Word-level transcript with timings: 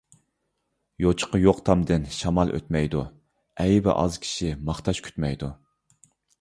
يوچۇقى 1.03 1.41
يوق 1.43 1.59
تامدىن 1.67 2.07
شامال 2.17 2.55
ئۆتمەيدۇ، 2.61 3.05
ئەيىبى 3.67 3.95
ئاز 3.99 4.21
كىشى 4.27 4.53
ماختاش 4.71 5.07
كۈتمەيدۇ. 5.11 5.55